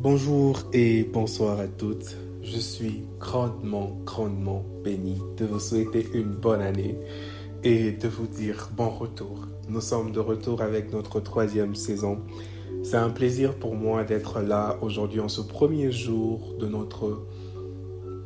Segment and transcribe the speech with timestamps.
[0.00, 2.16] Bonjour et bonsoir à toutes.
[2.40, 6.96] Je suis grandement, grandement béni de vous souhaiter une bonne année
[7.64, 9.48] et de vous dire bon retour.
[9.68, 12.20] Nous sommes de retour avec notre troisième saison.
[12.84, 17.26] C'est un plaisir pour moi d'être là aujourd'hui en ce premier jour de notre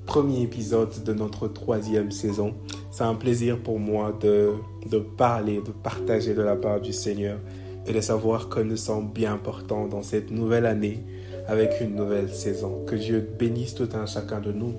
[0.05, 2.53] premier épisode de notre troisième saison.
[2.91, 4.53] C'est un plaisir pour moi de,
[4.91, 7.39] de parler, de partager de la part du Seigneur
[7.87, 11.03] et de savoir que nous sommes bien portants dans cette nouvelle année
[11.47, 12.85] avec une nouvelle saison.
[12.87, 14.75] Que Dieu bénisse tout un chacun de nous.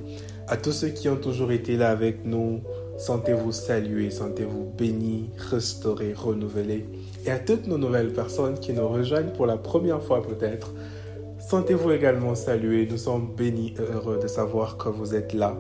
[0.48, 2.62] À tous ceux qui ont toujours été là avec nous,
[2.98, 6.86] sentez-vous salués, sentez-vous bénis, restaurés, renouvelés.
[7.26, 10.74] Et à toutes nos nouvelles personnes qui nous rejoignent pour la première fois peut-être,
[11.50, 12.88] sentez-vous également salués.
[12.90, 15.58] Nous sommes bénis et heureux de savoir que vous êtes là.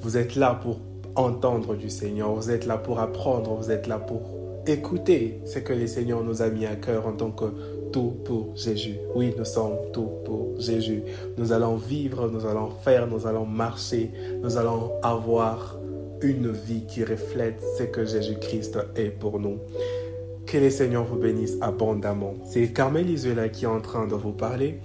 [0.00, 0.80] Vous êtes là pour
[1.16, 5.72] entendre du Seigneur, vous êtes là pour apprendre, vous êtes là pour écouter ce que
[5.72, 7.46] le Seigneur nous a mis à cœur en tant que
[7.92, 8.96] tout pour Jésus.
[9.14, 11.02] Oui, nous sommes tout pour Jésus.
[11.38, 14.10] Nous allons vivre, nous allons faire, nous allons marcher,
[14.42, 15.78] nous allons avoir
[16.22, 19.58] une vie qui reflète ce que Jésus-Christ est pour nous.
[20.46, 22.34] Que le Seigneur vous bénisse abondamment.
[22.44, 24.80] C'est Carmel Isuela qui est en train de vous parler.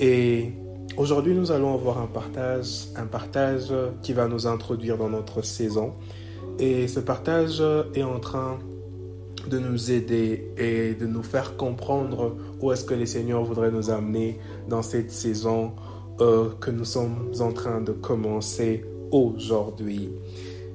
[0.00, 0.52] Et
[0.96, 5.94] aujourd'hui, nous allons avoir un partage, un partage qui va nous introduire dans notre saison.
[6.58, 7.62] Et ce partage
[7.94, 8.58] est en train
[9.48, 13.90] de nous aider et de nous faire comprendre où est-ce que le Seigneur voudrait nous
[13.90, 15.72] amener dans cette saison
[16.20, 20.10] euh, que nous sommes en train de commencer aujourd'hui.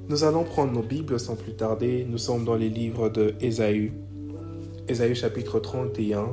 [0.10, 2.06] Nous allons prendre nos Bibles sans plus tarder.
[2.10, 3.94] Nous sommes dans les livres de Ésaü,
[4.88, 6.28] Ésaü chapitre 31.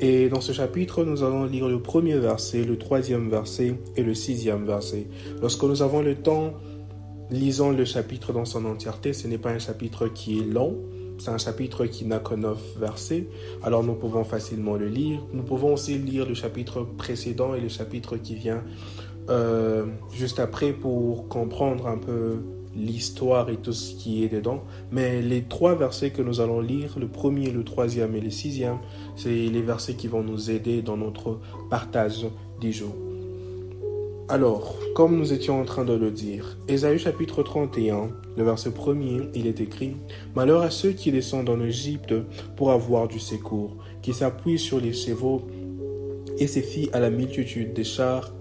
[0.00, 4.14] Et dans ce chapitre, nous allons lire le premier verset, le troisième verset et le
[4.14, 5.06] sixième verset.
[5.40, 6.54] Lorsque nous avons le temps,
[7.30, 9.12] lisons le chapitre dans son entièreté.
[9.12, 10.76] Ce n'est pas un chapitre qui est long,
[11.22, 13.28] c'est un chapitre qui n'a que neuf versets,
[13.62, 15.20] alors nous pouvons facilement le lire.
[15.32, 18.64] Nous pouvons aussi lire le chapitre précédent et le chapitre qui vient
[19.30, 22.38] euh, juste après pour comprendre un peu
[22.74, 24.64] l'histoire et tout ce qui est dedans.
[24.90, 28.78] Mais les trois versets que nous allons lire, le premier, le troisième et le sixième,
[29.14, 31.38] c'est les versets qui vont nous aider dans notre
[31.70, 32.26] partage
[32.60, 33.11] du jour.
[34.28, 39.22] Alors, comme nous étions en train de le dire, Ésaïe chapitre 31, le verset premier,
[39.34, 39.96] il est écrit
[40.34, 42.14] Malheur à ceux qui descendent en Égypte
[42.56, 45.42] pour avoir du secours, qui s'appuient sur les chevaux
[46.38, 48.32] et se fient à la multitude des chars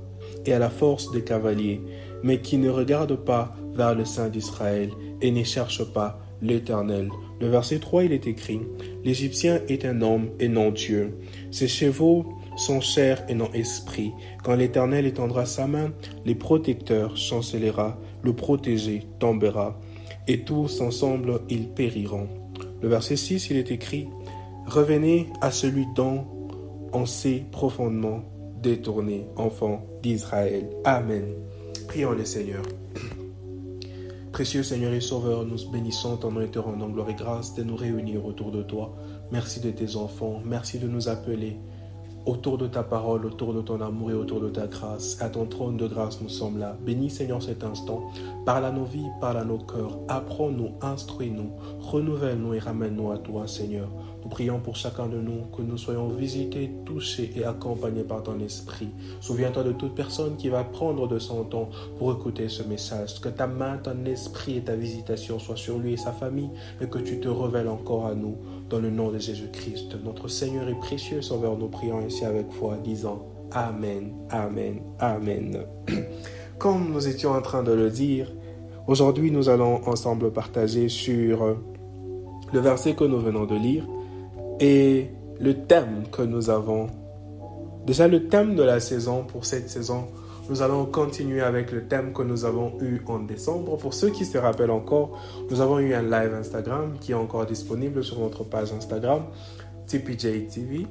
[0.46, 1.82] et à la force des cavaliers,
[2.24, 7.10] mais qui ne regardent pas vers le Saint d'Israël et ne cherchent pas l'Éternel.
[7.40, 8.62] Le verset 3, il est écrit
[9.04, 11.18] L'Égyptien est un homme et non Dieu.
[11.50, 12.26] Ses chevaux
[12.56, 14.14] sont chair et non esprit.
[14.44, 15.92] Quand l'Éternel étendra sa main,
[16.26, 19.80] les protecteurs chancellera, le protégé tombera,
[20.28, 22.28] et tous ensemble ils périront.
[22.82, 24.08] Le verset 6, il est écrit,
[24.68, 26.26] Revenez à celui dont
[26.94, 28.24] on s'est profondément
[28.62, 30.70] détourné, enfant d'Israël.
[30.86, 31.26] Amen.
[31.88, 32.64] Prions le Seigneur.
[34.32, 37.64] Précieux Seigneur et Sauveur, nous bénissons ton nom et te rendons gloire et grâce de
[37.64, 38.96] nous réunir autour de toi.
[39.32, 41.58] Merci de tes enfants, merci de nous appeler
[42.26, 45.22] autour de ta parole, autour de ton amour et autour de ta grâce.
[45.22, 46.78] À ton trône de grâce, nous sommes là.
[46.86, 48.04] Bénis Seigneur cet instant.
[48.46, 49.98] Parle à nos vies, parle à nos cœurs.
[50.08, 53.90] Apprends-nous, instruis-nous, renouvelle-nous et ramène-nous à toi, Seigneur.
[54.24, 58.40] Nous prions pour chacun de nous que nous soyons visités, touchés et accompagnés par ton
[58.40, 58.90] esprit.
[59.20, 63.20] Souviens-toi de toute personne qui va prendre de son temps pour écouter ce message.
[63.20, 66.88] Que ta main, ton esprit et ta visitation soient sur lui et sa famille et
[66.88, 68.38] que tu te révèles encore à nous
[68.70, 72.78] dans le nom de Jésus-Christ, notre Seigneur et précieux Sauveur, nous prions ainsi avec foi,
[72.84, 75.66] disant Amen, Amen, Amen.
[76.60, 78.32] Comme nous étions en train de le dire,
[78.88, 81.58] aujourd'hui nous allons ensemble partager sur
[82.54, 83.86] le verset que nous venons de lire
[84.62, 86.88] et le thème que nous avons.
[87.86, 90.06] Déjà le thème de la saison pour cette saison,
[90.50, 93.78] nous allons continuer avec le thème que nous avons eu en décembre.
[93.78, 95.18] Pour ceux qui se rappellent encore,
[95.50, 99.24] nous avons eu un live Instagram qui est encore disponible sur notre page Instagram,
[99.88, 100.86] TPJ TV.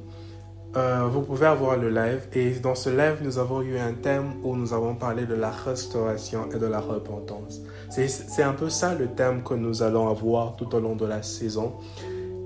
[0.76, 4.34] Euh, vous pouvez avoir le live et dans ce live, nous avons eu un thème
[4.44, 7.61] où nous avons parlé de la restauration et de la repentance.
[7.88, 11.22] C'est un peu ça le thème que nous allons avoir tout au long de la
[11.22, 11.75] saison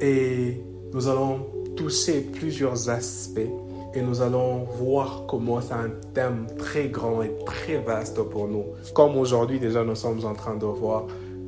[0.01, 0.63] et
[0.95, 1.41] nous allons
[1.77, 3.41] toucher plusieurs aspects
[3.95, 8.65] et nous allons voir comment c'est un thème très grand et très vaste pour nous.
[8.95, 11.07] Comme aujourd'hui déjà nous sommes en train de voir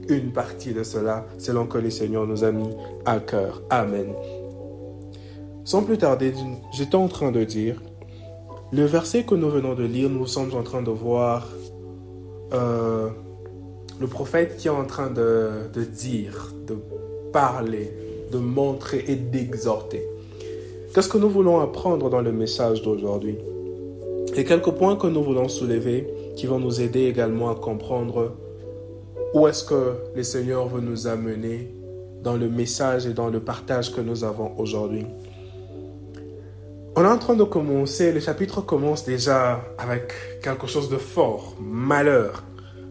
[0.08, 2.70] une partie de cela selon que le Seigneur nous a mis
[3.04, 3.62] à cœur.
[3.70, 4.12] Amen.
[5.64, 6.34] Sans plus tarder,
[6.72, 7.81] j'étais en train de dire,
[8.72, 11.49] le verset que nous venons de lire, nous sommes en train de voir
[12.52, 13.10] euh,
[14.00, 16.76] le prophète qui est en train de, de dire, de
[17.32, 17.92] parler,
[18.31, 20.02] de montrer et d'exhorter.
[20.94, 23.37] Qu'est-ce que nous voulons apprendre dans le message d'aujourd'hui?
[24.34, 26.06] Et quelques points que nous voulons soulever
[26.37, 28.37] qui vont nous aider également à comprendre
[29.34, 31.73] où est-ce que le Seigneur veut nous amener
[32.23, 35.06] dans le message et dans le partage que nous avons aujourd'hui.
[36.96, 40.12] On est en train de commencer, le chapitre commence déjà avec
[40.43, 42.43] quelque chose de fort, malheur.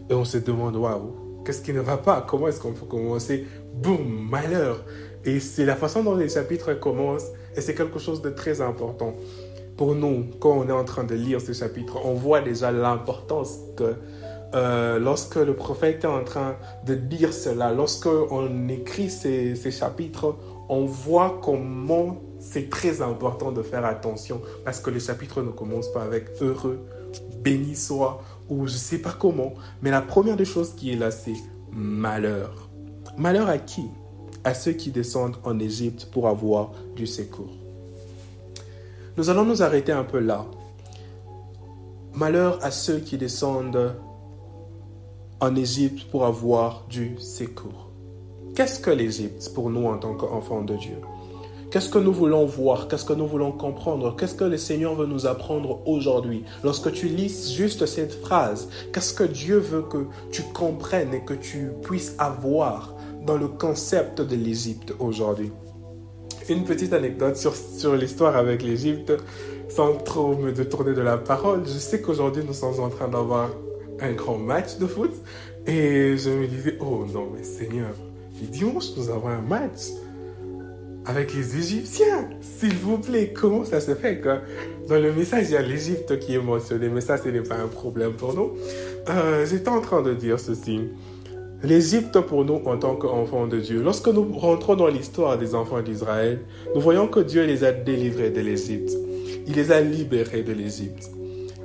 [0.08, 2.24] Et on se demande, waouh, qu'est-ce qui ne va pas?
[2.28, 3.46] Comment est-ce qu'on peut commencer?
[3.74, 4.84] Boum, malheur.
[5.26, 9.14] Et c'est la façon dont les chapitres commencent, et c'est quelque chose de très important.
[9.76, 13.58] Pour nous, quand on est en train de lire ce chapitre, on voit déjà l'importance
[13.76, 13.94] que
[14.54, 16.56] euh, lorsque le prophète est en train
[16.86, 20.36] de dire cela, lorsque on écrit ces, ces chapitres,
[20.68, 25.90] on voit comment c'est très important de faire attention parce que le chapitre ne commence
[25.92, 26.86] pas avec heureux,
[27.42, 29.54] béni soit ou je ne sais pas comment.
[29.82, 31.34] Mais la première des choses qui est là, c'est
[31.72, 32.70] malheur.
[33.18, 33.86] Malheur à qui?
[34.46, 37.50] À ceux qui descendent en Égypte pour avoir du secours.
[39.16, 40.46] Nous allons nous arrêter un peu là.
[42.14, 43.96] Malheur à ceux qui descendent
[45.40, 47.90] en Égypte pour avoir du secours.
[48.54, 50.98] Qu'est-ce que l'Égypte pour nous en tant qu'enfants de Dieu?
[51.72, 52.86] Qu'est-ce que nous voulons voir?
[52.86, 54.14] Qu'est-ce que nous voulons comprendre?
[54.14, 56.44] Qu'est-ce que le Seigneur veut nous apprendre aujourd'hui?
[56.62, 61.34] Lorsque tu lis juste cette phrase, qu'est-ce que Dieu veut que tu comprennes et que
[61.34, 62.95] tu puisses avoir
[63.26, 65.50] dans le concept de l'Égypte aujourd'hui
[66.48, 69.12] Une petite anecdote sur, sur l'histoire avec l'Égypte,
[69.68, 71.62] sans trop me détourner de la parole.
[71.66, 73.50] Je sais qu'aujourd'hui nous sommes en train d'avoir
[74.00, 75.12] un grand match de foot
[75.66, 77.94] et je me disais, oh non mais Seigneur,
[78.40, 79.90] dimanche nous avons un match
[81.04, 82.28] avec les Égyptiens.
[82.40, 84.38] S'il vous plaît, comment ça se fait que
[84.88, 87.56] dans le message, il y a l'Égypte qui est mentionné, mais ça, ce n'est pas
[87.56, 88.52] un problème pour nous.
[89.08, 90.80] Euh, J'étais en train de dire ceci.
[91.62, 93.82] L'Égypte pour nous en tant qu'enfants de Dieu.
[93.82, 96.40] Lorsque nous rentrons dans l'histoire des enfants d'Israël,
[96.74, 98.92] nous voyons que Dieu les a délivrés de l'Égypte.
[99.46, 101.10] Il les a libérés de l'Égypte.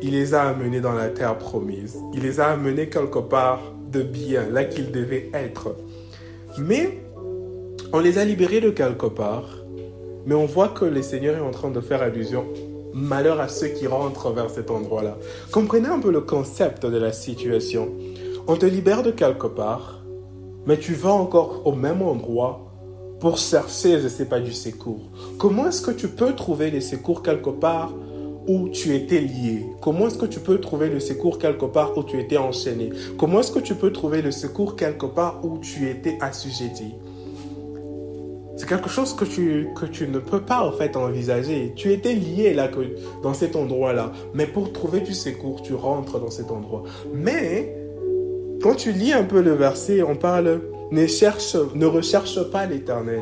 [0.01, 1.97] Il les a amenés dans la terre promise.
[2.13, 3.61] Il les a amenés quelque part
[3.91, 5.75] de bien, là qu'ils devaient être.
[6.57, 7.01] Mais
[7.91, 9.57] on les a libérés de quelque part,
[10.25, 12.45] mais on voit que le Seigneur est en train de faire allusion.
[12.93, 15.17] Malheur à ceux qui rentrent vers cet endroit-là.
[15.51, 17.89] Comprenez un peu le concept de la situation.
[18.51, 20.03] On te libère de quelque part,
[20.65, 22.69] mais tu vas encore au même endroit
[23.21, 25.09] pour chercher, je sais pas, du secours.
[25.37, 27.93] Comment est-ce que tu peux trouver le secours quelque part
[28.49, 29.65] où tu étais lié?
[29.79, 32.89] Comment est-ce que tu peux trouver le secours quelque part où tu étais enchaîné?
[33.17, 36.93] Comment est-ce que tu peux trouver le secours quelque part où tu étais assujetti?
[38.57, 41.71] C'est quelque chose que tu, que tu ne peux pas en fait envisager.
[41.77, 42.81] Tu étais lié là que,
[43.23, 44.11] dans cet endroit-là.
[44.33, 46.83] Mais pour trouver du secours, tu rentres dans cet endroit.
[47.13, 47.80] Mais
[48.61, 50.61] quand tu lis un peu le verset, on parle
[50.91, 53.21] ne, cherche, ne recherche pas l'éternel.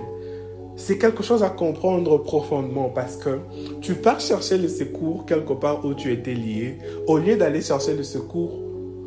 [0.75, 3.39] C'est quelque chose à comprendre profondément parce que
[3.81, 6.77] tu pars chercher le secours quelque part où tu étais lié.
[7.07, 8.59] Au lieu d'aller chercher le secours,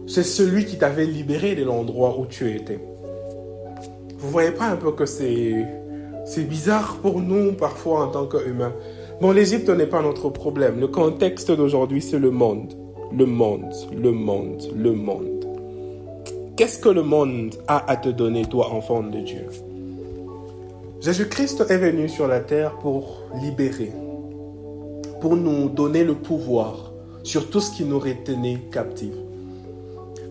[0.07, 2.81] c'est celui qui t'avait libéré de l'endroit où tu étais.
[4.19, 5.67] Vous voyez pas un peu que c'est
[6.25, 8.75] c'est bizarre pour nous parfois en tant qu'humains.
[9.21, 10.79] Bon, l'Égypte n'est pas notre problème.
[10.79, 12.75] Le contexte d'aujourd'hui, c'est le monde.
[13.17, 15.32] Le monde, le monde, le monde.
[16.55, 19.47] Qu'est-ce que le monde a à te donner, toi, enfant de Dieu?
[21.01, 23.91] Jésus-Christ est venu sur la terre pour libérer,
[25.23, 29.15] pour nous donner le pouvoir sur tout ce qui nous retenait captifs.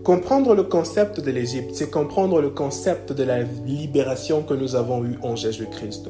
[0.04, 5.04] Comprendre le concept de l'Égypte, c'est comprendre le concept de la libération que nous avons
[5.04, 6.08] eue en Jésus-Christ.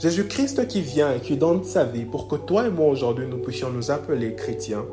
[0.00, 3.38] Jésus-Christ qui vient et qui donne sa vie pour que toi et moi aujourd'hui nous
[3.38, 4.84] puissions nous appeler chrétiens,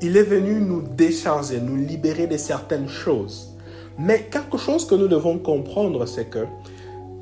[0.00, 3.51] il est venu nous décharger, nous libérer de certaines choses.
[3.98, 6.46] Mais quelque chose que nous devons comprendre, c'est que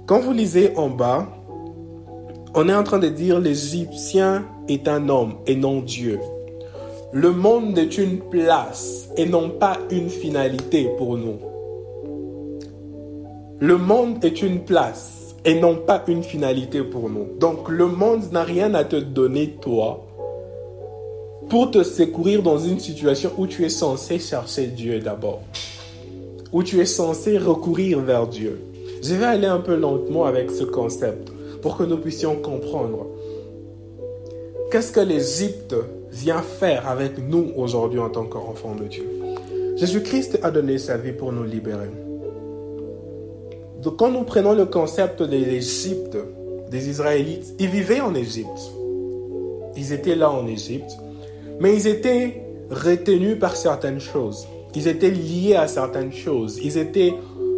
[0.06, 1.28] quand vous lisez en bas,
[2.54, 6.18] on est en train de dire l'Égyptien est un homme et non Dieu.
[7.12, 11.38] Le monde est une place et non pas une finalité pour nous.
[13.60, 17.26] Le monde est une place et non pas une finalité pour nous.
[17.38, 20.06] Donc le monde n'a rien à te donner, toi,
[21.48, 25.42] pour te secourir dans une situation où tu es censé chercher Dieu d'abord.
[26.52, 28.60] Où tu es censé recourir vers Dieu.
[29.02, 31.30] Je vais aller un peu lentement avec ce concept
[31.62, 33.06] pour que nous puissions comprendre.
[34.70, 35.74] Qu'est-ce que l'Égypte
[36.10, 39.06] vient faire avec nous aujourd'hui en tant qu'enfants de Dieu?
[39.76, 41.90] Jésus-Christ a donné sa vie pour nous libérer.
[43.82, 46.18] Donc quand nous prenons le concept de l'Égypte,
[46.70, 48.72] des Israélites, ils vivaient en Égypte.
[49.76, 50.90] Ils étaient là en Égypte,
[51.58, 54.46] mais ils étaient retenus par certaines choses.
[54.74, 56.60] Ils étaient liés à certaines choses.
[56.62, 57.14] Ils étaient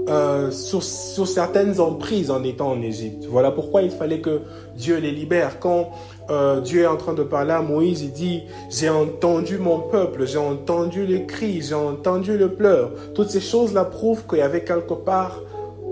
[0.08, 3.24] euh, sur, certaines emprises en étant en Égypte.
[3.30, 4.40] Voilà pourquoi il fallait que
[4.76, 5.60] Dieu les libère.
[5.60, 5.90] Quand
[6.28, 10.26] euh, Dieu est en train de parler à Moïse, il dit, j'ai entendu mon peuple,
[10.26, 12.90] j'ai entendu les cris, j'ai entendu le pleur.
[13.14, 15.40] Toutes ces choses-là prouvent qu'il y avait quelque part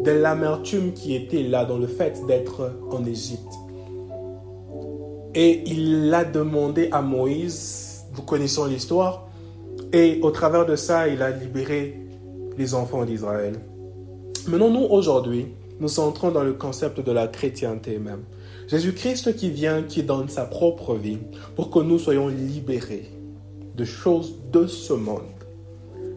[0.02, 3.52] de l'amertume qui était là dans le fait d'être en Égypte.
[5.36, 9.29] Et il l'a demandé à Moïse, nous connaissons l'histoire,
[9.92, 11.98] et au travers de ça, il a libéré
[12.56, 13.54] les enfants d'Israël.
[14.46, 15.46] Maintenant, nous, aujourd'hui,
[15.80, 18.22] nous entrons dans le concept de la chrétienté même.
[18.68, 21.18] Jésus-Christ qui vient, qui donne sa propre vie
[21.56, 23.10] pour que nous soyons libérés
[23.76, 25.22] de choses de ce monde,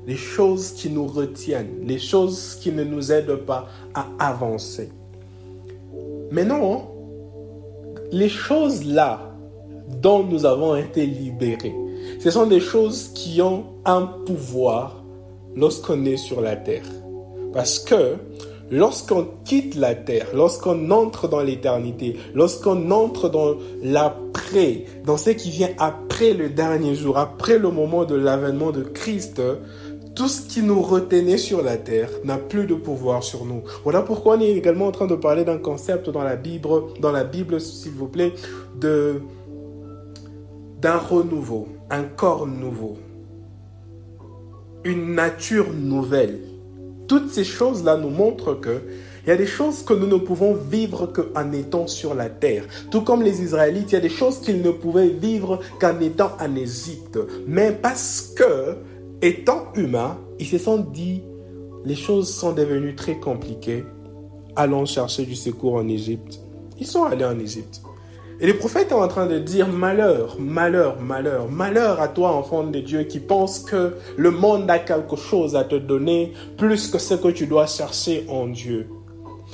[0.05, 4.89] les choses qui nous retiennent, les choses qui ne nous aident pas à avancer.
[6.29, 6.83] Mais non,
[8.11, 9.33] les choses là
[10.01, 11.75] dont nous avons été libérés,
[12.23, 15.03] ce sont des choses qui ont un pouvoir
[15.57, 16.85] lorsqu'on est sur la terre.
[17.51, 18.15] Parce que
[18.71, 25.49] lorsqu'on quitte la terre, lorsqu'on entre dans l'éternité, lorsqu'on entre dans l'après, dans ce qui
[25.49, 29.41] vient après le dernier jour, après le moment de l'avènement de Christ,
[30.15, 33.63] tout ce qui nous retenait sur la terre n'a plus de pouvoir sur nous.
[33.83, 36.69] Voilà pourquoi on est également en train de parler d'un concept dans la Bible,
[37.01, 38.31] dans la Bible, s'il vous plaît,
[38.79, 39.19] de
[40.83, 42.97] d'un renouveau, un corps nouveau,
[44.83, 46.41] une nature nouvelle.
[47.07, 48.81] Toutes ces choses-là nous montrent que
[49.25, 52.65] il y a des choses que nous ne pouvons vivre qu'en étant sur la terre.
[52.91, 56.31] Tout comme les Israélites, il y a des choses qu'ils ne pouvaient vivre qu'en étant
[56.41, 57.17] en Égypte.
[57.47, 58.75] Mais parce que,
[59.21, 61.23] étant humains, ils se sont dit,
[61.85, 63.85] les choses sont devenues très compliquées.
[64.57, 66.41] Allons chercher du secours en Égypte.
[66.77, 67.81] Ils sont allés en Égypte.
[68.43, 72.65] Et les prophètes sont en train de dire malheur, malheur, malheur, malheur à toi, enfant
[72.65, 76.97] de Dieu, qui pense que le monde a quelque chose à te donner plus que
[76.97, 78.89] ce que tu dois chercher en Dieu.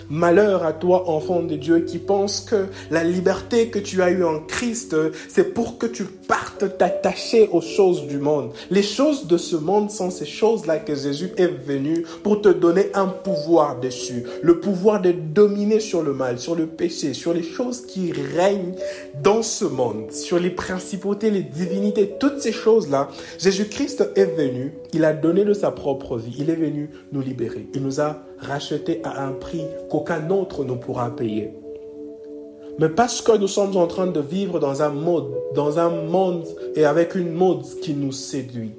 [0.09, 4.23] Malheur à toi, enfant de Dieu, qui pense que la liberté que tu as eue
[4.23, 4.95] en Christ,
[5.27, 8.51] c'est pour que tu partes t'attacher aux choses du monde.
[8.69, 12.89] Les choses de ce monde sont ces choses-là que Jésus est venu pour te donner
[12.93, 14.23] un pouvoir dessus.
[14.43, 18.75] Le pouvoir de dominer sur le mal, sur le péché, sur les choses qui règnent
[19.23, 23.09] dans ce monde, sur les principautés, les divinités, toutes ces choses-là.
[23.39, 27.67] Jésus-Christ est venu, il a donné de sa propre vie, il est venu nous libérer.
[27.73, 31.51] Il nous a racheté à un prix qu'aucun autre ne pourra payer.
[32.79, 36.45] Mais parce que nous sommes en train de vivre dans un monde, dans un monde
[36.75, 38.71] et avec une mode qui nous séduit.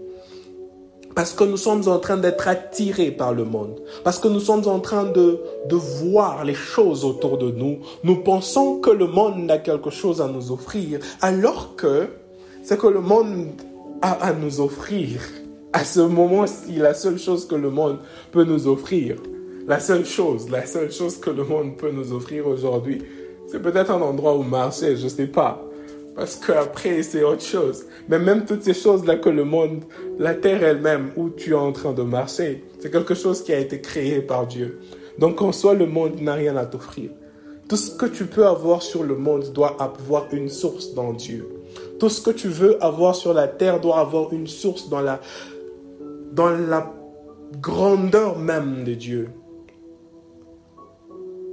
[1.15, 3.83] Parce que nous sommes en train d'être attirés par le monde.
[4.03, 7.81] Parce que nous sommes en train de, de voir les choses autour de nous.
[8.03, 11.01] Nous pensons que le monde a quelque chose à nous offrir.
[11.21, 12.09] Alors que
[12.65, 13.49] ce que le monde
[14.01, 15.21] a à nous offrir,
[15.75, 17.99] à ce moment-ci, la seule chose que le monde
[18.33, 19.17] peut nous offrir,
[19.67, 23.03] la seule chose, la seule chose que le monde peut nous offrir aujourd'hui,
[23.51, 25.63] c'est peut-être un endroit où marcher, je ne sais pas.
[26.15, 27.85] Parce qu'après, c'est autre chose.
[28.09, 29.85] Mais même toutes ces choses-là que le monde,
[30.19, 33.59] la terre elle-même, où tu es en train de marcher, c'est quelque chose qui a
[33.59, 34.81] été créé par Dieu.
[35.19, 37.11] Donc en soi, le monde n'a rien à t'offrir.
[37.69, 41.49] Tout ce que tu peux avoir sur le monde doit avoir une source dans Dieu.
[41.99, 45.21] Tout ce que tu veux avoir sur la terre doit avoir une source dans la,
[46.33, 46.93] dans la
[47.61, 49.29] grandeur même de Dieu.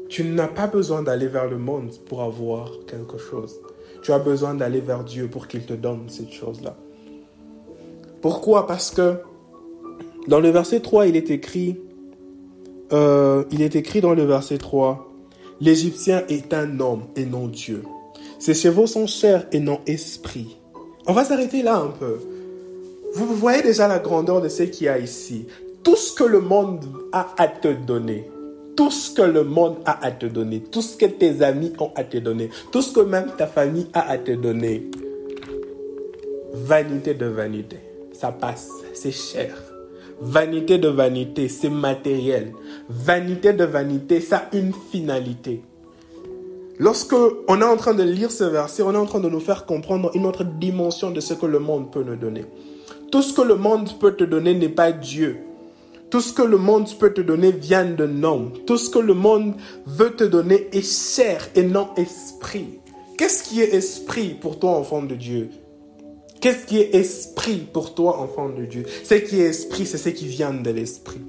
[0.09, 3.59] Tu n'as pas besoin d'aller vers le monde pour avoir quelque chose.
[4.01, 6.75] Tu as besoin d'aller vers Dieu pour qu'il te donne cette chose-là.
[8.21, 8.67] Pourquoi?
[8.67, 9.17] Parce que
[10.27, 11.79] dans le verset 3, il est écrit,
[12.91, 15.11] euh, il est écrit dans le verset 3,
[15.61, 17.83] l'Égyptien est un homme et non Dieu.
[18.39, 20.57] Ses chevaux sont chers et non esprit.
[21.07, 22.19] On va s'arrêter là un peu.
[23.13, 25.47] Vous voyez déjà la grandeur de ce qu'il y a ici.
[25.83, 28.29] Tout ce que le monde a à te donner,
[28.77, 31.91] tout ce que le monde a à te donner, tout ce que tes amis ont
[31.95, 34.89] à te donner, tout ce que même ta famille a à te donner.
[36.53, 37.77] Vanité de vanité,
[38.13, 39.57] ça passe, c'est cher.
[40.21, 42.53] Vanité de vanité, c'est matériel.
[42.87, 45.61] Vanité de vanité, ça a une finalité.
[46.79, 47.15] Lorsque
[47.47, 49.65] on est en train de lire ce verset, on est en train de nous faire
[49.65, 52.45] comprendre une autre dimension de ce que le monde peut nous donner.
[53.11, 55.46] Tout ce que le monde peut te donner n'est pas Dieu.
[56.09, 58.53] Tout ce que le monde peut te donner vient d'un homme.
[58.65, 62.79] Tout ce que le monde veut te donner est chair et non esprit.
[63.17, 65.49] Qu'est-ce qui est esprit pour toi, enfant de Dieu?
[66.39, 68.83] Qu'est-ce qui est esprit pour toi, enfant de Dieu?
[69.03, 71.21] Ce qui est esprit, c'est ce qui vient de l'esprit.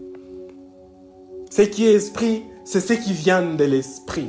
[1.51, 4.29] Ce qui est esprit, c'est ce qui vient de l'esprit.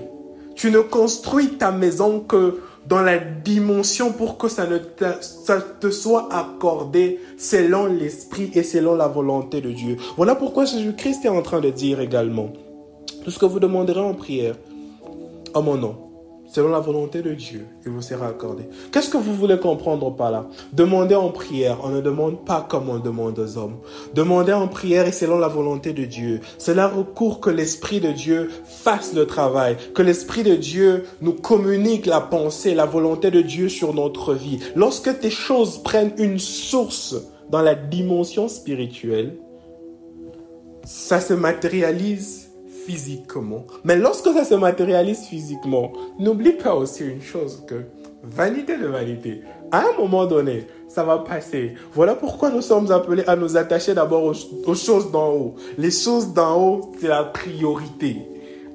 [0.56, 6.27] Tu ne construis ta maison que dans la dimension pour que ça, ne te, soit
[6.34, 9.96] accordé selon l'esprit et selon la volonté de Dieu.
[10.17, 12.51] Voilà pourquoi Jésus-Christ est en train de dire également,
[13.24, 14.55] tout ce que vous demanderez en prière,
[15.53, 16.09] en mon nom,
[16.50, 18.63] selon la volonté de Dieu, il vous sera accordé.
[18.91, 20.48] Qu'est-ce que vous voulez comprendre par là?
[20.74, 23.77] Demandez en prière, on ne demande pas comme on demande aux hommes.
[24.13, 26.41] Demandez en prière et selon la volonté de Dieu.
[26.58, 32.06] Cela recourt que l'Esprit de Dieu fasse le travail, que l'Esprit de Dieu nous communique
[32.06, 34.60] la pensée, la volonté de Dieu sur notre vie.
[34.75, 37.15] Lorsque tes choses prennent une source
[37.50, 39.38] dans la dimension spirituelle,
[40.84, 42.49] ça se matérialise
[42.89, 43.67] physiquement.
[43.84, 47.84] Mais lorsque ça se matérialise physiquement, n'oublie pas aussi une chose que
[48.24, 49.41] vanité de vanité,
[49.72, 51.75] à un moment donné, ça va passer.
[51.93, 55.55] Voilà pourquoi nous sommes appelés à nous attacher d'abord aux, choses d'en haut.
[55.77, 58.17] Les choses d'en haut, c'est la priorité.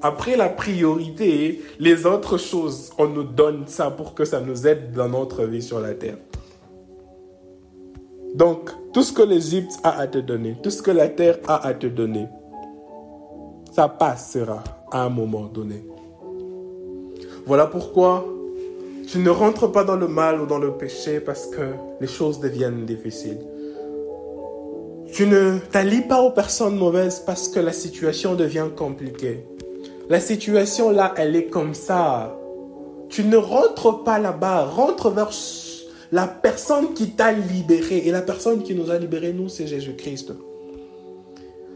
[0.01, 4.93] Après la priorité, les autres choses, on nous donne ça pour que ça nous aide
[4.93, 6.17] dans notre vie sur la terre.
[8.33, 11.67] Donc, tout ce que l'Égypte a à te donner, tout ce que la terre a
[11.67, 12.27] à te donner,
[13.75, 15.83] ça passera à un moment donné.
[17.45, 18.25] Voilà pourquoi
[19.05, 22.39] tu ne rentres pas dans le mal ou dans le péché parce que les choses
[22.39, 23.41] deviennent difficiles.
[25.11, 29.45] Tu ne t'allies pas aux personnes mauvaises parce que la situation devient compliquée.
[30.07, 32.39] La situation là, elle est comme ça.
[33.09, 35.31] Tu ne rentres pas là-bas, rentre vers
[36.13, 37.97] la personne qui t'a libéré.
[38.05, 40.31] Et la personne qui nous a libérés, nous, c'est Jésus-Christ.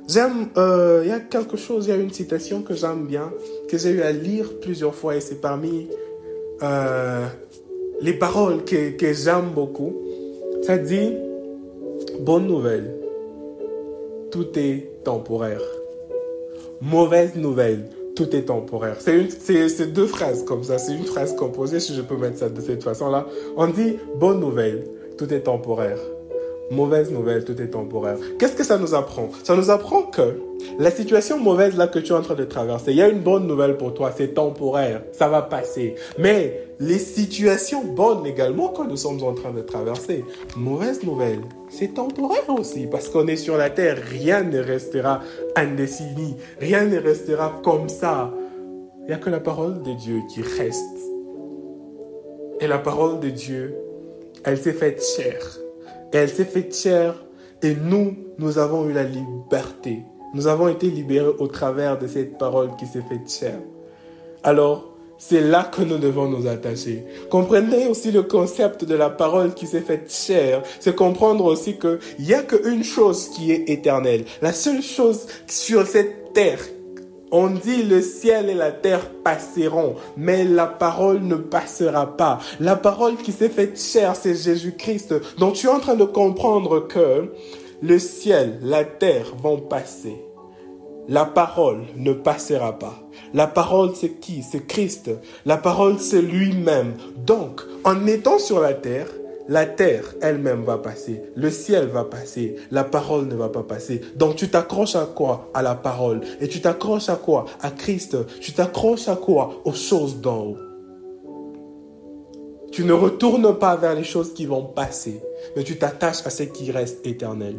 [0.10, 3.32] J'aime, euh, il y a quelque chose, il y a une citation que j'aime bien,
[3.68, 5.88] que j'ai eu à lire plusieurs fois et c'est parmi
[6.64, 7.28] euh,
[8.02, 10.02] les paroles que, que j'aime beaucoup.
[10.64, 11.14] Ça dit,
[12.22, 12.96] bonne nouvelle,
[14.32, 15.62] tout est temporaire.
[16.82, 17.86] Mauvaise nouvelle,
[18.16, 18.98] tout est temporaire.
[19.00, 22.62] C'est deux phrases comme ça, c'est une phrase composée, si je peux mettre ça de
[22.62, 23.28] cette façon-là.
[23.56, 24.86] On dit, bonne nouvelle,
[25.20, 26.00] tout est temporaire.
[26.72, 28.18] Mauvaise nouvelle, tout est temporaire.
[28.38, 29.30] Qu'est-ce que ça nous apprend?
[29.44, 30.40] Ça nous apprend que
[30.78, 33.22] la situation mauvaise là que tu es en train de traverser, il y a une
[33.22, 35.96] bonne nouvelle pour toi, c'est temporaire, ça va passer.
[36.20, 40.24] Mais les situations bonnes également que nous sommes en train de traverser,
[40.56, 45.22] mauvaise nouvelle, c'est temporaire aussi parce qu'on est sur la terre, rien ne restera
[45.56, 48.32] indéfini, rien ne restera comme ça.
[49.02, 50.86] Il n'y a que la parole de Dieu qui reste.
[52.62, 53.76] Et la parole de Dieu,
[54.44, 55.60] elle s'est faite chère
[56.12, 57.16] elle s'est faite chair
[57.62, 60.04] et nous, nous avons eu la liberté.
[60.34, 63.60] Nous avons été libérés au travers de cette parole qui s'est faite chair.
[64.44, 67.04] Alors, c'est là que nous devons nous attacher.
[67.30, 70.64] Comprenez aussi le concept de la parole qui s'est faite chair.
[70.80, 74.24] C'est comprendre aussi qu'il n'y a qu'une chose qui est éternelle.
[74.42, 76.62] La seule chose sur cette terre
[77.32, 82.40] on dit le ciel et la terre passeront, mais la parole ne passera pas.
[82.60, 85.38] La parole qui s'est faite chair, c'est Jésus-Christ.
[85.38, 87.32] Donc tu es en train de comprendre que
[87.82, 90.16] le ciel, la terre vont passer.
[91.08, 93.00] La parole ne passera pas.
[93.34, 94.44] La parole, c'est qui?
[94.44, 95.10] C'est Christ.
[95.46, 96.94] La parole, c'est lui-même.
[97.26, 99.08] Donc, en étant sur la terre,
[99.50, 104.00] la terre elle-même va passer, le ciel va passer, la parole ne va pas passer.
[104.16, 105.50] Donc tu t'accroches à quoi?
[105.56, 106.22] À la parole.
[106.40, 107.46] Et tu t'accroches à quoi?
[107.60, 108.16] À Christ.
[108.40, 109.56] Tu t'accroches à quoi?
[109.66, 110.58] Aux choses d'en haut.
[112.72, 115.20] Tu ne retournes pas vers les choses qui vont passer,
[115.56, 117.56] mais tu t'attaches à ce qui reste éternel.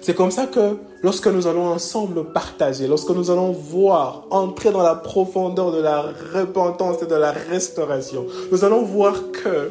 [0.00, 4.82] C'est comme ça que lorsque nous allons ensemble partager, lorsque nous allons voir, entrer dans
[4.82, 9.70] la profondeur de la repentance et de la restauration, nous allons voir que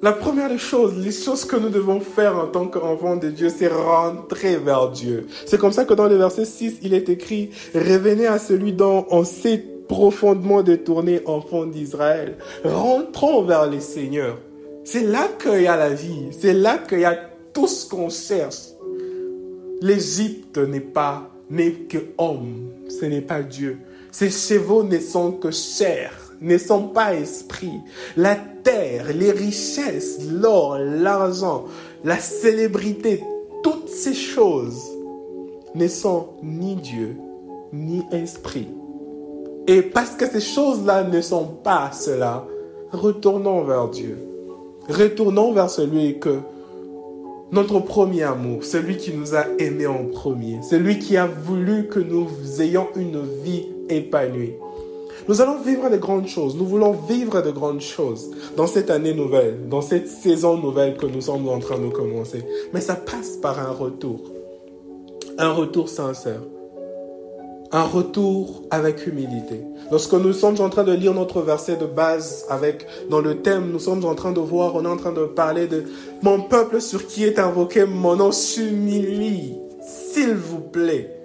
[0.00, 3.48] la première des choses, les choses que nous devons faire en tant qu'enfants de Dieu,
[3.48, 5.26] c'est rentrer vers Dieu.
[5.44, 9.06] C'est comme ça que dans le verset 6, il est écrit, revenez à celui dont
[9.10, 12.36] on s'est profondément détourné, enfants d'Israël.
[12.64, 14.38] Rentrons vers les seigneurs.
[14.84, 16.28] C'est là qu'il y a la vie.
[16.30, 17.18] C'est là qu'il y a
[17.52, 18.68] tout ce qu'on cherche.
[19.80, 22.70] L'Égypte n'est pas, n'est que homme.
[22.88, 23.78] Ce n'est pas Dieu.
[24.12, 27.80] Ces chevaux ne sont que chair ne sont pas esprit.
[28.16, 31.64] La terre, les richesses, l'or, l'argent,
[32.04, 33.22] la célébrité,
[33.62, 34.82] toutes ces choses
[35.74, 37.16] ne sont ni Dieu,
[37.72, 38.68] ni esprit.
[39.66, 42.46] Et parce que ces choses-là ne sont pas cela,
[42.92, 44.18] retournons vers Dieu.
[44.88, 46.38] Retournons vers celui que
[47.52, 52.00] notre premier amour, celui qui nous a aimés en premier, celui qui a voulu que
[52.00, 52.28] nous
[52.60, 54.54] ayons une vie épanouie.
[55.26, 56.56] Nous allons vivre de grandes choses.
[56.56, 61.06] Nous voulons vivre de grandes choses dans cette année nouvelle, dans cette saison nouvelle que
[61.06, 62.44] nous sommes en train de commencer.
[62.72, 64.32] Mais ça passe par un retour.
[65.38, 66.42] Un retour sincère.
[67.70, 69.60] un retour avec humilité.
[69.90, 73.70] Lorsque nous sommes en train de lire notre verset de base avec, dans le thème,
[73.70, 75.84] nous sommes en train de voir, on est en train de parler de
[76.22, 79.54] mon peuple sur qui est invoqué mon nom s'humilie.
[79.82, 81.17] S'il vous plaît.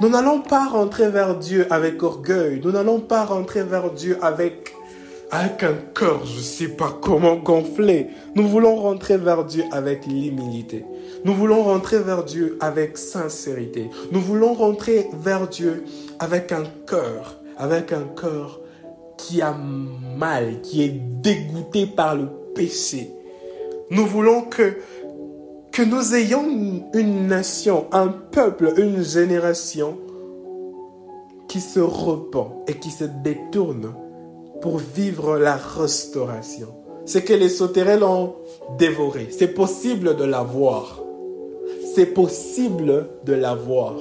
[0.00, 2.58] Nous n'allons pas rentrer vers Dieu avec orgueil.
[2.64, 4.74] Nous n'allons pas rentrer vers Dieu avec,
[5.30, 8.06] avec un cœur, je sais pas comment gonfler.
[8.34, 10.86] Nous voulons rentrer vers Dieu avec l'humilité.
[11.26, 13.90] Nous voulons rentrer vers Dieu avec sincérité.
[14.10, 15.84] Nous voulons rentrer vers Dieu
[16.18, 18.60] avec un cœur, avec un cœur
[19.18, 19.54] qui a
[20.16, 23.10] mal, qui est dégoûté par le péché.
[23.90, 24.76] Nous voulons que,
[25.80, 26.44] que nous ayons
[26.92, 29.96] une nation, un peuple, une génération
[31.48, 33.94] qui se repent et qui se détourne
[34.60, 36.68] pour vivre la restauration.
[37.06, 38.34] C'est que les sauterelles ont
[38.78, 39.28] dévoré.
[39.30, 41.02] C'est possible de l'avoir.
[41.94, 43.94] C'est possible de l'avoir,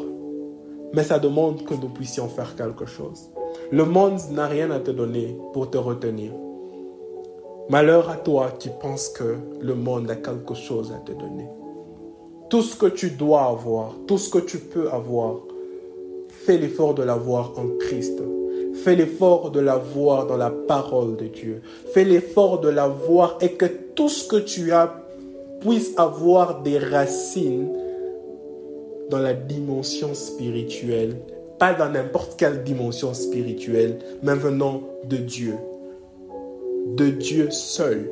[0.94, 3.30] mais ça demande que nous puissions faire quelque chose.
[3.72, 6.34] Le monde n'a rien à te donner pour te retenir.
[7.70, 11.48] Malheur à toi qui penses que le monde a quelque chose à te donner.
[12.50, 15.36] Tout ce que tu dois avoir, tout ce que tu peux avoir,
[16.30, 18.20] fais l'effort de l'avoir en Christ.
[18.84, 21.62] Fais l'effort de l'avoir dans la parole de Dieu.
[21.94, 25.04] Fais l'effort de l'avoir et que tout ce que tu as
[25.60, 27.70] puisse avoir des racines
[29.10, 31.18] dans la dimension spirituelle,
[31.58, 35.56] pas dans n'importe quelle dimension spirituelle, mais venant de Dieu,
[36.96, 38.10] de Dieu seul,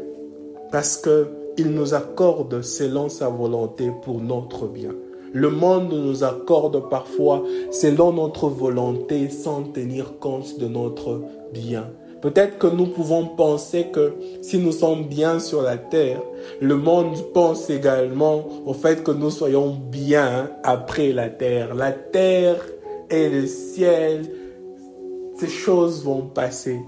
[0.71, 4.93] parce que il nous accorde selon sa volonté pour notre bien.
[5.34, 11.22] Le monde nous accorde parfois selon notre volonté sans tenir compte de notre
[11.54, 11.89] bien.
[12.22, 16.22] Peut-être que nous pouvons penser que si nous sommes bien sur la terre,
[16.62, 21.76] le monde pense également au fait que nous soyons bien après la terre.
[21.76, 22.63] La terre
[23.10, 24.32] et le ciel,
[25.39, 26.80] ces choses vont passer.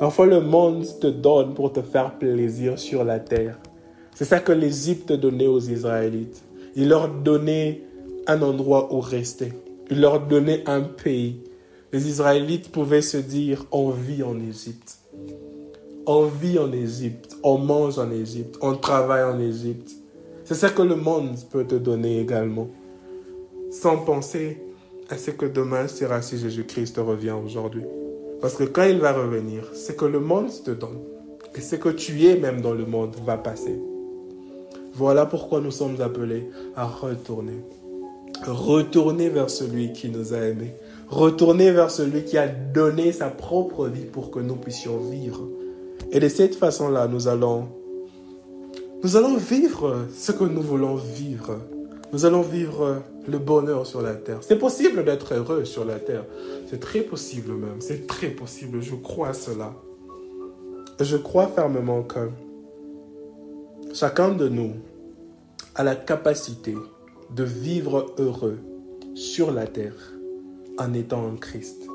[0.00, 3.58] Parfois le monde te donne pour te faire plaisir sur la terre.
[4.14, 6.42] C'est ça que l'Égypte donnait aux Israélites.
[6.76, 7.82] Il leur donnait
[8.26, 9.52] un endroit où rester.
[9.90, 11.40] Il leur donnait un pays
[11.94, 14.98] les Israélites pouvaient se dire, on vit en Égypte.
[16.06, 19.92] On vit en Égypte, on mange en Égypte, on travaille en Égypte.
[20.44, 22.68] C'est ça que le monde peut te donner également.
[23.70, 24.60] Sans penser
[25.08, 27.84] à ce que demain sera si Jésus-Christ revient aujourd'hui.
[28.40, 30.98] Parce que quand il va revenir, ce que le monde te donne
[31.54, 33.78] et ce que tu es même dans le monde va passer.
[34.94, 37.64] Voilà pourquoi nous sommes appelés à retourner.
[38.46, 40.74] Retourner vers celui qui nous a aimés
[41.08, 45.48] retourner vers celui qui a donné sa propre vie pour que nous puissions vivre.
[46.10, 47.68] Et de cette façon-là, nous allons,
[49.02, 51.58] nous allons vivre ce que nous voulons vivre.
[52.12, 54.38] Nous allons vivre le bonheur sur la terre.
[54.42, 56.24] C'est possible d'être heureux sur la terre.
[56.68, 57.80] C'est très possible même.
[57.80, 58.80] C'est très possible.
[58.82, 59.74] Je crois à cela.
[61.00, 62.28] Je crois fermement que
[63.94, 64.72] chacun de nous
[65.76, 66.74] a la capacité
[67.30, 68.58] de vivre heureux
[69.14, 70.12] sur la terre
[70.78, 71.86] en étant en Christ.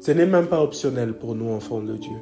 [0.00, 2.16] Ce n'est même pas optionnel pour nous, enfants de Dieu.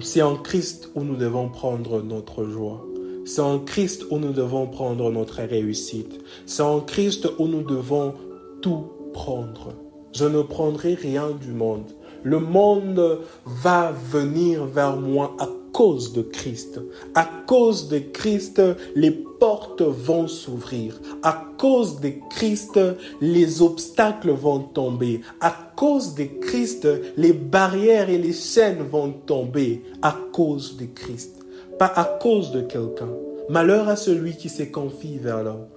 [0.00, 2.86] C'est en Christ où nous devons prendre notre joie.
[3.26, 6.20] C'est en Christ où nous devons prendre notre réussite.
[6.46, 8.14] C'est en Christ où nous devons
[8.62, 9.74] tout prendre.
[10.14, 11.90] Je ne prendrai rien du monde.
[12.22, 15.48] Le monde va venir vers moi à
[15.78, 16.80] cause de Christ.
[17.14, 18.60] À cause de Christ,
[18.96, 21.00] les portes vont s'ouvrir.
[21.22, 22.80] À cause de Christ,
[23.20, 25.20] les obstacles vont tomber.
[25.40, 29.84] À cause de Christ, les barrières et les chaînes vont tomber.
[30.02, 31.44] À cause de Christ.
[31.78, 33.10] Pas à cause de quelqu'un.
[33.48, 35.68] Malheur à celui qui se confie vers l'homme.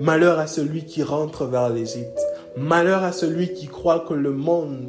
[0.00, 2.22] Malheur à celui qui rentre vers l'Égypte.
[2.56, 4.88] Malheur à celui qui croit que le monde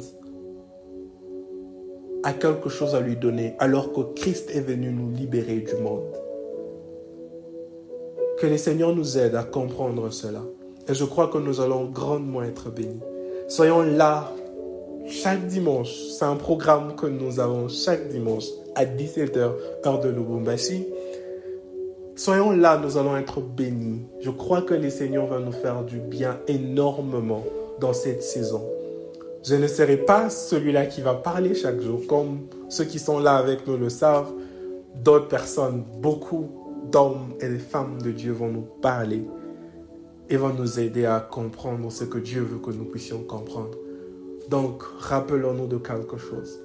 [2.24, 6.10] a quelque chose à lui donner alors que Christ est venu nous libérer du monde.
[8.40, 10.40] Que le Seigneur nous aide à comprendre cela.
[10.88, 13.00] Et je crois que nous allons grandement être bénis.
[13.48, 14.32] Soyons là
[15.06, 15.94] chaque dimanche.
[16.18, 19.52] C'est un programme que nous avons chaque dimanche à 17h,
[19.86, 20.86] heure de Lubumbashi.
[22.16, 24.06] Soyons là, nous allons être bénis.
[24.20, 27.44] Je crois que le Seigneur va nous faire du bien énormément
[27.80, 28.62] dans cette saison.
[29.46, 33.36] Je ne serai pas celui-là qui va parler chaque jour, comme ceux qui sont là
[33.36, 34.32] avec nous le savent.
[35.02, 36.48] D'autres personnes, beaucoup
[36.90, 39.22] d'hommes et de femmes de Dieu vont nous parler
[40.30, 43.76] et vont nous aider à comprendre ce que Dieu veut que nous puissions comprendre.
[44.48, 46.58] Donc, rappelons-nous de quelque chose.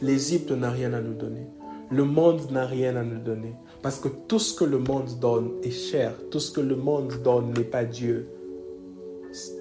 [0.00, 1.46] L'Égypte n'a rien à nous donner.
[1.90, 3.54] Le monde n'a rien à nous donner.
[3.82, 6.14] Parce que tout ce que le monde donne est cher.
[6.30, 8.28] Tout ce que le monde donne n'est pas Dieu.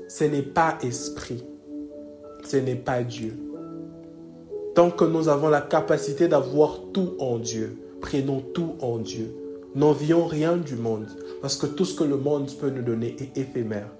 [0.07, 1.43] Ce n'est pas esprit.
[2.49, 3.37] Ce n'est pas Dieu.
[4.73, 9.35] Tant que nous avons la capacité d'avoir tout en Dieu, prenons tout en Dieu.
[9.75, 11.05] N'envions rien du monde,
[11.43, 13.91] parce que tout ce que le monde peut nous donner est éphémère.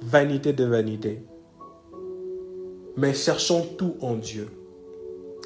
[0.00, 1.24] Vanité de vanité.
[2.96, 4.46] Mais cherchons tout en Dieu.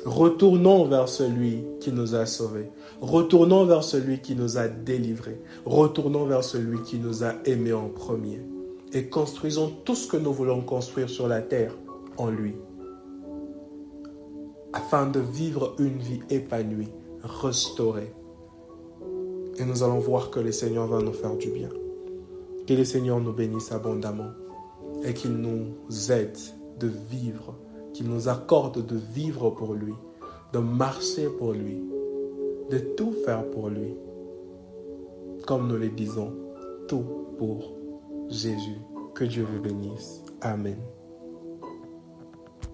[0.05, 2.71] Retournons vers celui qui nous a sauvés.
[3.01, 5.41] Retournons vers celui qui nous a délivrés.
[5.65, 8.43] Retournons vers celui qui nous a aimés en premier.
[8.93, 11.75] Et construisons tout ce que nous voulons construire sur la terre
[12.29, 12.57] lui.
[14.73, 18.13] Afin de vivre une vie épanouie, restaurée.
[19.59, 21.71] Et nous allons voir que le Seigneur va nous faire du bien.
[22.67, 24.31] Que le Seigneur nous bénisse abondamment
[25.05, 26.37] et qu'il nous aide
[26.79, 27.55] de vivre
[27.93, 29.95] qu'il nous accorde de vivre pour lui,
[30.53, 31.83] de marcher pour lui,
[32.71, 33.95] de tout faire pour lui.
[35.47, 36.33] Comme nous le disons,
[36.89, 37.05] tout
[37.39, 37.73] pour
[38.29, 38.79] Jésus.
[39.15, 40.23] Que Dieu vous bénisse.
[40.41, 40.79] Amen.